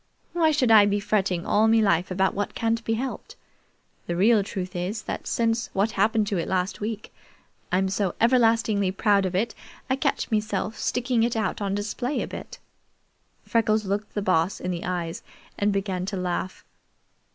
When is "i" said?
0.71-0.87, 9.91-9.95